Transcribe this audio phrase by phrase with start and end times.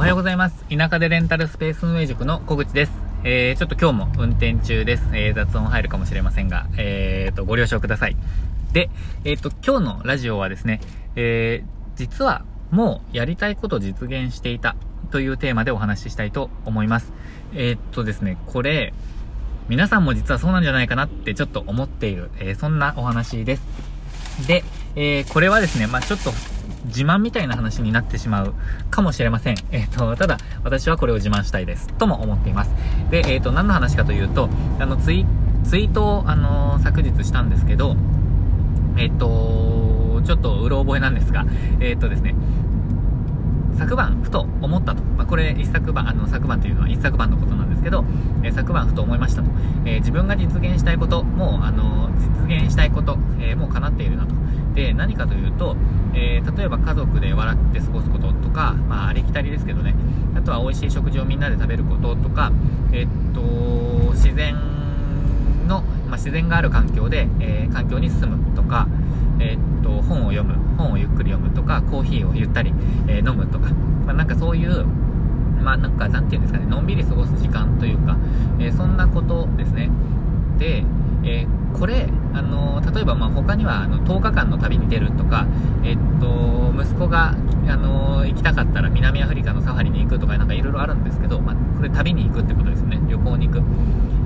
[0.00, 0.64] おはようございます。
[0.74, 2.92] 田舎でレンタルスペース運営塾の小口です。
[3.22, 5.04] えー、ちょっと今日も運転中です。
[5.12, 8.16] えー、雑音入るかもしれませんが、えーと、ご了承ください。
[8.72, 8.88] で、
[9.24, 10.80] えーと、今日のラジオはですね、
[11.16, 14.74] えー、実はもうやりたいこと実現していた
[15.10, 17.12] というテーマでお話ししたいと思います。
[17.52, 18.94] えー、っとですね、これ、
[19.68, 23.62] 皆さんも実はそうなんじゃないかなってちょっと思っている、えー、そんなお話です。
[24.48, 24.64] で、
[24.96, 26.30] えー、これはですね、まあちょっと
[26.86, 28.54] 自慢みたいな話になってしまう
[28.90, 29.56] かもしれません。
[29.72, 31.88] えっ、ー、と、ただ、私はこれを自慢したいです。
[31.98, 32.74] とも思っています。
[33.10, 34.48] で、えっ、ー、と、何の話かというと、
[34.78, 35.26] あの、ツイ、
[35.64, 37.96] ツイートを、あのー、昨日したんですけど、
[38.96, 41.46] えっ、と、ちょっとうろ覚えなんですが、
[41.80, 42.34] えっ、とですね、
[43.76, 45.02] 昨晩ふと思ったと。
[45.02, 48.04] まあ、これ一昨晩、あの、昨晩というのは一昨晩のことなんですけど、
[48.42, 49.50] え、昨晩ふと思いましたと。
[49.84, 52.10] えー、自分が実現したいこと、もう、あの、
[52.48, 54.34] 実現したいこと、えー、もう叶っているなと。
[54.74, 55.76] で、何かというと、
[56.14, 59.94] え例えば家族で笑って過ごすこととか、まあ、ありきたりですけどね。
[60.34, 62.52] あとは美味しい食事をみんなで食べることとか、
[62.92, 63.40] えっと、
[64.12, 64.54] 自然
[65.66, 68.88] の、まあ、自然がある環境で、え環境に住むとか、
[69.40, 72.72] えっと、本を読む、本をゆっくり読むとか、コーヒーをゆったり、
[73.08, 73.70] え飲むとか、
[74.06, 74.84] まあ、なんかそういう、
[75.62, 78.16] まあなんか、なんていうんですかね、のんびり過ごす時間というか、
[78.58, 79.90] えー、そんなことですね。
[80.58, 80.84] で、
[81.24, 85.46] えー、これ、あのー、例えばまあ他にはあの10日間の旅に出るとか、
[85.84, 87.34] えっと、息子が、
[87.68, 93.00] あの行きたかったら南アフリカのサファリに行くとかなんかいろいろあるんですけど、まあ、これ旅に行くってことですね。
[93.08, 93.62] 旅行に行く。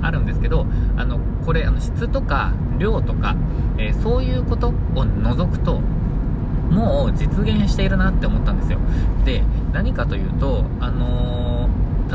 [0.01, 0.65] あるんですけど、
[0.97, 3.35] あの、これ、あの、質とか量とか、
[3.77, 4.73] えそういうことを
[5.05, 5.81] 除くと、
[6.69, 8.79] もう実現しているなって思ったんですよ。
[9.23, 11.69] で、何かというと、あの、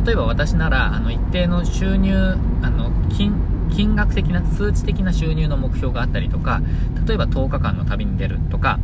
[0.05, 3.35] 例えば私なら、あの、一定の収入、あの、金、
[3.71, 6.61] 金額的な、数値的な収入の目標があったりとか、
[7.07, 8.79] 例えば10日間の旅に出るとか、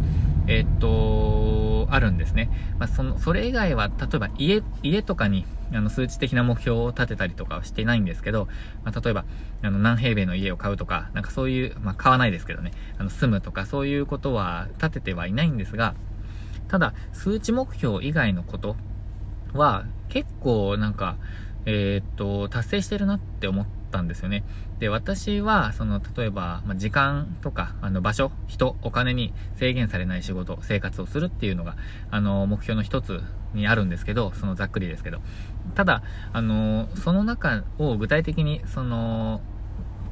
[0.48, 2.50] え、っと、あるんですね。
[2.78, 8.48] まあ、その、それ以外は、例えば家、家とかに、あの、数値的な目標を立てたりとかはしてないんですけど、
[8.84, 9.24] まあ、例えば、
[9.62, 15.94] あの、何平米の家を買うとか、なんかそういう、まあ、買わないですけどね、あの、住むとか、そういうことは立ててはいないんですが、
[16.68, 18.76] ただ、数値目標以外のこと
[19.52, 21.16] は、結構、なんか、
[21.64, 24.44] えー、っと、達成してるなって思ったんですよね。
[24.78, 31.76] で、私は、その、例えば、まあ、時間とか、あの、場所、人、お金に制限されない仕事、生活をするっていうのが、
[32.10, 33.22] あの、目標の一つ
[33.54, 35.18] にあるんですけど、そのざっくりですけど。
[35.74, 36.02] ただ、
[36.32, 39.40] あの、その中を具体的に、その、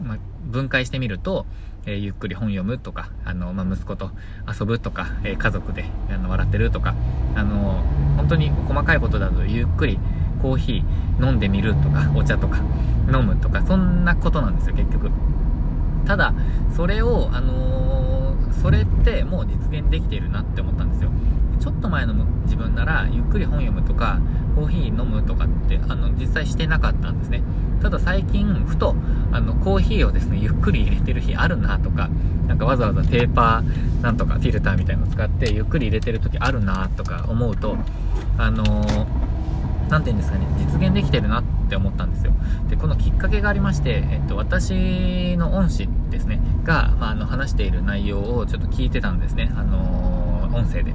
[0.02, 1.46] まあ、分解してみると、
[1.86, 4.10] えー、ゆっくり本読むとか、あの、まあ、息子と
[4.48, 6.94] 遊ぶとか、えー、家族で、あの、笑ってるとか、
[7.34, 7.84] あの、
[8.16, 9.98] 本当に細かいことだとゆっくり、
[10.44, 12.58] コーヒー飲んでみるとか、お茶とか
[13.10, 15.10] 飲むとか、そんなことなんですよ、結局。
[16.04, 16.34] ただ、
[16.76, 21.08] それを、あのー、それってもう実現できているなって思ったんですよ。
[21.60, 22.12] ちょっと前の
[22.44, 24.20] 自分なら、ゆっくり本読むとか、
[24.54, 27.42] コーヒー飲むとかって、あの、実際してなかったんですね。
[27.80, 28.94] ただ最近、ふと、
[29.32, 32.10] あの、コーヒーをですね、ゆっくり入れてる日あるなとか、
[32.48, 37.78] なんかわざわざペーパーなんとかフィルターみたいのを使って、ゆっくり入れてる時あるなとか思うと、
[38.36, 39.23] あのー
[39.88, 42.32] 何て言うんですかね、実現できてるなって思ったんですよ。
[42.68, 49.52] で、このきっかけがありまして、えっと、私の恩師ですね、が、まあ、あの、話している内容をちょっと聞いてたんですね。
[49.56, 50.94] あのー、音声で。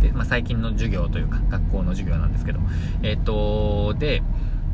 [0.00, 2.60] で、まあ、最近の授業というか、学校の授業なんですけど、
[3.02, 4.22] えっと、で、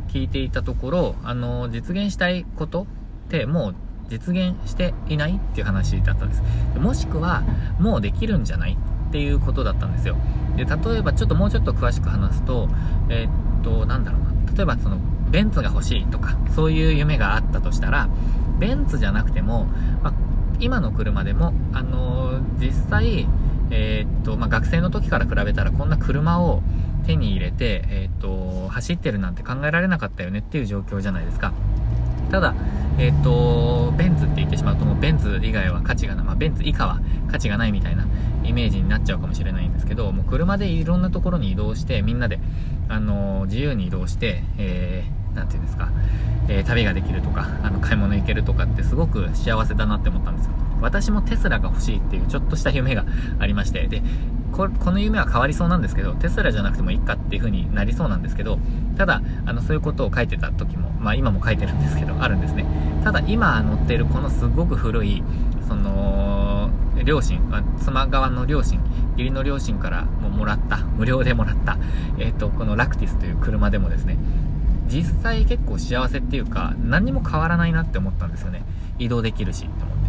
[0.09, 3.75] 聞いていたところ、あのー、実現したいことってもう
[4.09, 6.43] 実現していないっていう話だったんです。
[6.79, 7.43] もしくは、
[7.79, 8.77] もうできるんじゃない
[9.09, 10.17] っていうことだったんですよ。
[10.57, 12.69] で、例えばちょっともうちょっと詳しく話すと、
[13.09, 14.31] えー、と、なんだろうな。
[14.57, 14.99] 例えばその、
[15.31, 18.09] ベンツが欲しいとか、そういう夢があったとしたら、
[18.59, 19.67] ベンツじゃなくても、
[20.03, 20.13] まあ、
[20.59, 23.27] 今の車でも、あのー、実際、
[23.71, 26.63] えー、っと、まあ、学生の時から比べたらこんな車を
[27.07, 31.53] 手に入れて、えー、っと、走ってるなんて考えられなかったよねっていう状況じゃないですか。
[32.31, 32.55] ただ、
[32.99, 38.07] えっ、と、ベンツって言ってしまうともうベンツ以外は価値がない、まあ、ベンツ以下は価値がないみたいな
[38.45, 42.41] イメージになっちゃうかもしれないんですけど、もう車でいろんなところに移動して、みんなで、
[42.89, 45.91] あのー、自由に移動して、えー、なんていうんですか、
[46.49, 50.53] えー、旅ができるとか、あの、買い物行けるとかってすごく幸せだなって思ったんですよ。
[50.81, 53.05] 私もテスラが欲しいっていうちょっとした夢が
[53.39, 54.03] ありまして、で、
[54.53, 58.59] ここの夢は変わりそうなんですけど、テスラじゃなくてもいいかっていう風になりそうなんですけど、
[58.97, 62.67] ただ、あの、そういうことを書いてた時も、まあ今も書いてるんですけど、あるんですね。
[63.05, 65.23] ただ今乗ってるこのすごく古い、
[65.69, 66.71] その、
[67.05, 67.41] 両親、
[67.79, 68.81] 妻側の両親、
[69.13, 71.79] 義理の両親からももらった、無料でもらった、
[72.19, 74.19] えっ、ー、と、このラクティスという車でもですね、
[74.89, 78.63] 実際結構幸せっていうか、何にも変わらないなって思ったんですよね。
[78.99, 80.00] 移動できるしって思って。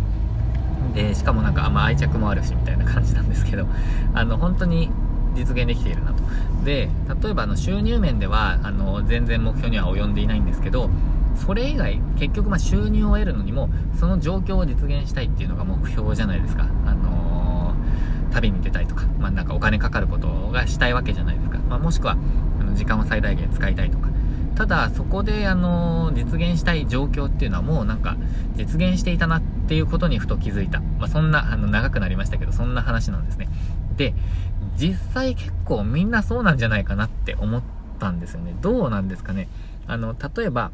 [0.93, 3.67] で、しかもなんか、ま、愛着もあるし、みたいな感じなんですけど、
[4.13, 4.91] あの、本当に、
[5.33, 6.23] 実現できているなと。
[6.65, 6.89] で、
[7.23, 10.89] 例えばあの収入面では、あの、全然目標には及んでいないんですけど、
[11.35, 16.67] それ以外、結局ま収入を得るのにも、その状況を実現したいっていうのが目標じゃないですか。
[16.85, 21.59] あのー、旅に出たいとか、まあ、なんかお金かかることがしたいわけじゃないですか。
[21.69, 22.17] まあ、もしくは、
[22.59, 24.09] あの、時間を最大限使いたいとか。
[24.55, 28.17] ただ、そこで、あの、実現したい状況っていうのはもうなんか、
[28.55, 29.41] 実現していたなっ
[29.71, 30.81] ていうことにふと気づいた。
[30.81, 33.47] まあ、そんな、あの、長くなりましたけど、そんな話なんですね。
[33.95, 34.13] で、
[34.75, 37.63] 実際結構みんなそうなんじゃないかなって思っ
[37.97, 38.53] たんですよね。
[38.59, 39.47] どうなんですかね。
[39.87, 40.71] あの、例えば、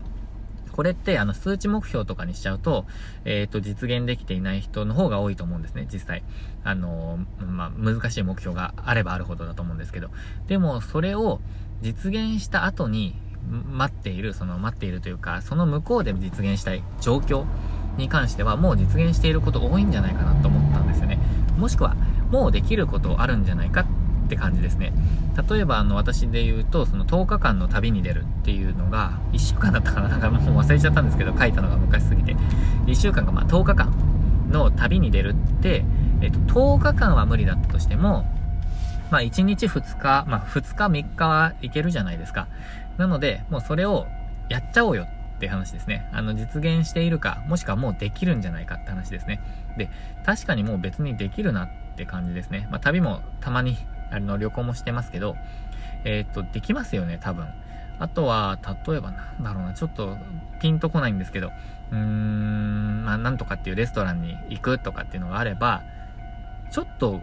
[0.72, 2.88] これって、あの、数値目標とかにしちゃうと、
[3.24, 6.24] えっ、ー、と、実現できていない人の方が多いと思うんですね、実際。
[6.64, 10.10] あの、まあ、難しい目標があればあるほどだと思うんですけど。
[10.48, 11.40] でも、それを
[11.84, 13.16] 実現した後に、
[13.72, 17.46] 待っている、その待っているというか、その向こうで実現したい状況
[17.98, 21.20] に関しては、もう実現していること多いんじゃないかなと思ったんですよね。
[21.58, 21.96] もしくは、
[22.32, 24.94] もうできることあるんじゃないかって感じですね。
[25.50, 32.36] 例えば、あの、私で言うと、その10日間の旅に出るっていうのが、1週間だったかななんかもう忘れちゃったんですけど、書いたのが昔すぎて。
[32.86, 33.92] 1週間がまあ10日間
[34.50, 35.86] の旅に出るって、
[36.22, 38.26] えっと、10日間は無理だったとしても、
[39.10, 42.48] まあ1日2日、まあ2日3日はいけるじゃないですか。
[42.98, 44.06] なので、もうそれを
[44.50, 46.10] やっちゃおうよって話ですね。
[46.12, 49.40] あの、実現しているか、もしくはもうできるんじゃないかって話ですね。
[49.78, 49.90] で、
[50.26, 52.68] 確かにもう別にできるなって感じですね。
[52.72, 53.78] まあ旅もたまに
[54.12, 55.36] あの、旅行もしてますけど、
[56.04, 57.48] えー、っと、できますよね、多分。
[58.00, 60.18] あとは、例えばなんだろうな、ちょっと
[60.60, 61.52] ピンとこないんですけど、
[61.92, 65.84] うーん、まあ、なんとかっていうレストランに行くとかっていうのがあれば、
[66.72, 67.22] ちょっと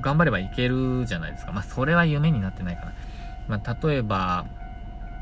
[0.00, 1.52] 頑張ればいけるじゃないですか。
[1.52, 2.92] まあ、それは夢になってないかな。
[3.48, 4.46] まあ、例えば、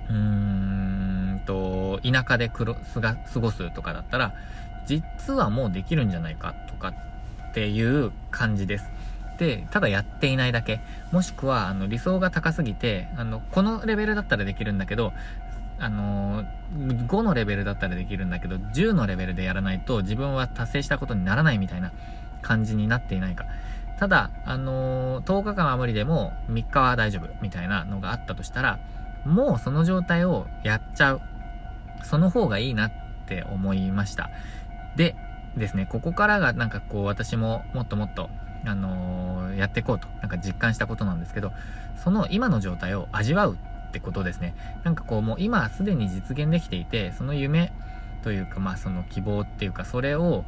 [0.08, 0.83] うーん
[1.44, 2.64] と、田舎で過
[3.41, 4.35] ごすとかだったら、
[4.87, 6.94] 実はもうできるんじゃないかとかっ
[7.55, 8.91] ていう感じです。
[9.38, 10.81] で、ただやっていないだけ。
[11.11, 15.12] もしくは、あの、理想が高すぎて、あの、このレベルだったらできるんだけど、
[15.79, 21.93] あのー、5のレベルだったらできるんだけど、10のレベルでやらないと自分は達成したことにならないみたいな
[22.43, 23.46] 感じになっていないか。
[23.99, 28.79] ただ、あのー、10日間は無理でも3日は大丈夫みたいなのがあったとしたら、
[29.25, 31.20] もうその状態をやっちゃう。
[32.02, 32.93] その方がいいなっ
[33.26, 34.31] て思いました。
[34.96, 35.17] で、
[35.56, 38.29] ですね、ここからがなんかこう私ももっともっと
[38.67, 41.52] あのー、やっていこうと、なんか実感したことなんですけど、
[42.02, 43.56] その今の状態を味わう
[43.88, 44.55] ってことですね。
[44.85, 47.73] なんかこう、もう今すでに実現できていて、その夢
[48.23, 50.44] というか、まあその希望っていうか、それを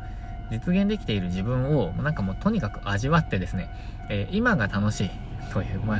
[0.50, 3.68] 実現できている自分を、なんかもうとにかく味わってですね、
[4.08, 5.10] えー、今が楽しい
[5.52, 5.98] という、まあ、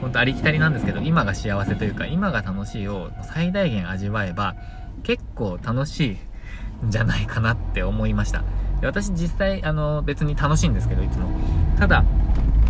[0.00, 4.54] ほんとありきたりなんですけど、今が幸せというか、今が楽しいを最大限味わえば、
[5.02, 6.18] 結構楽し
[6.82, 8.44] いんじゃないかなって思いました。
[8.80, 11.28] で私実際、あの、別に楽しいんですけど、いつも。
[11.78, 12.04] ただ、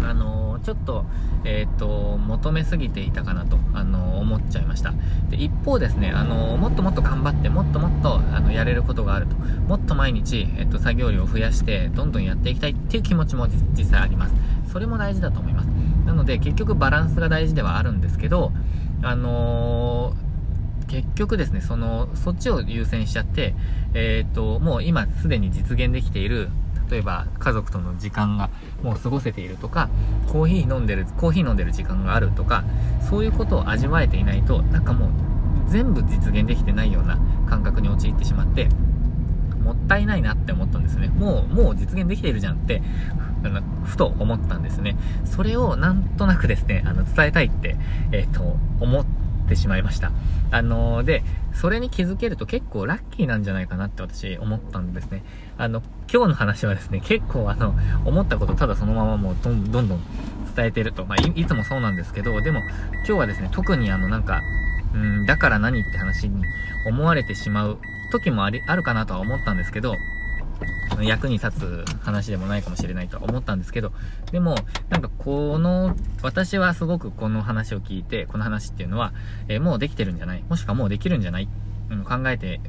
[0.02, 1.04] あの、ちょっと、
[1.44, 4.94] えっ、ー、と、求めすぎていたかなと、あの、思っちゃいました。
[5.30, 9.36] で、一方ですね、あの、もっともっと頑張って、もっともっと、あの、やれることがあると。
[9.36, 14.34] もっと毎日、えっ、と、作業量を増やして、どんどんやっていきたいっていう気持ちも実際あります。
[14.72, 15.66] それも大事だと思います。
[16.06, 18.52] なので、結局バランスが大事ではあるんですけど、
[19.02, 20.27] あのー
[21.18, 23.54] 局ですね、その、そっちを優先しちゃって、
[23.94, 26.48] えっ、と、もう今すでに実現できている、
[26.90, 28.50] 例えば家族との時間が
[28.82, 29.88] もう過ごせているとか、
[30.28, 32.64] コーヒー飲んでる、コーヒー飲んでる時間があるとか、
[33.10, 35.10] そういうことを味わえていないと、なんかもう
[35.66, 38.68] 全部実現できてないような感覚に陥ってしまって、
[39.62, 41.08] もったいないなって思ったんですね。
[41.08, 42.80] もう、もう実現できているじゃんって、
[43.84, 44.96] ふと思ったんですね。
[45.24, 47.76] それをなんとなくですね、あの、伝えたいって、
[48.12, 50.12] えっ、ー、と、思っててしまいました。
[50.50, 55.24] あのー、で、それに気づけると結構ラッキーなんじゃないかなって私思ったんですね。
[55.56, 57.74] あの、今日の話はですね、結構あの、
[58.04, 60.00] 思ったことただそのままもうどんどんどん
[60.54, 61.04] 伝えてると。
[61.04, 64.42] まあい、いつもそうなんですけど、でも今日はですね、特にあのなんか、
[64.94, 66.42] うん、だから何って話に
[66.86, 67.78] 思われてしまう
[68.10, 69.96] 時もあり、あるかなとは思ったんですけど、
[71.02, 73.92] 役に立つ話でもないかもしれないと思ったんですけど、
[74.32, 74.56] でも、
[74.88, 79.12] なんかこの、私はすごくこの話を聞いて、この話っていうのは、
[79.48, 80.44] えー、もうできてるんじゃない？
[80.48, 81.48] もしくはもうできるんじゃない、
[81.90, 82.60] うん、考えて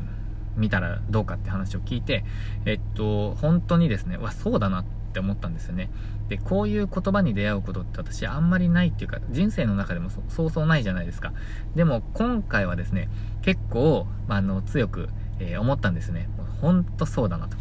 [0.56, 2.26] みたらどうかって話を聞いて、
[2.66, 5.90] えっと、本当にですね、わ、そうだなって思ったんですよね。
[6.28, 11.34] で、こういう言葉に出会うことって私あんまりないっていうか、人生の中でもそうそうないじゃないですか。
[11.76, 13.10] でも今回はですね、
[13.42, 15.10] 結構、あの、強く、
[15.40, 16.30] えー、思ったんですね。
[16.62, 17.58] ほんとそうだなと。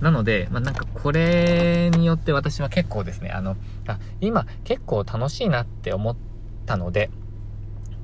[0.00, 6.16] なので、まあ、なんかこれによって私は結構ですね、あの、あ、今結構楽しいなって思っ
[6.66, 7.10] たので、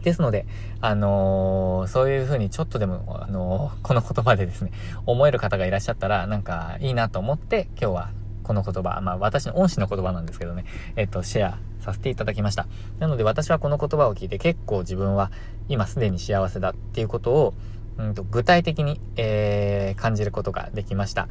[0.03, 0.47] ですので、
[0.81, 4.73] あのー、そういう風にちょっとでも、あのー、この言葉でですね、
[5.07, 8.11] 思える方がいらっしゃったら、なんかいいなと思って今日は
[8.43, 10.65] この言葉、まあ私の恩師の言葉なんですけどね、
[10.97, 12.67] えっと、シェアさせていただきました。
[12.99, 15.31] なので私はこの言葉を聞いて結構自分は
[15.69, 17.55] 今すでに幸せだっていうことを、
[17.99, 21.29] うんと具体的に、えー、感じることができました。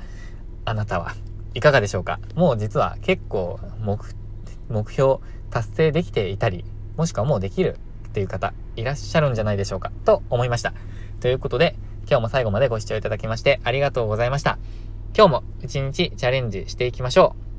[0.65, 1.15] あなたは
[1.53, 2.19] いかがでしょうか？
[2.35, 3.99] もう実は結構目、
[4.91, 5.17] 標
[5.49, 6.63] 達成できていたり、
[6.97, 7.77] もしくはもうできる
[8.07, 9.91] っていう方いらっしゃるんじゃないでしょうか？
[10.05, 10.73] と思いました。
[11.19, 11.75] ということで、
[12.07, 14.59] 今日も最後までご視聴いただきましてありがとうございました。
[15.15, 17.50] 今日も一日チャレンジしていきましょう。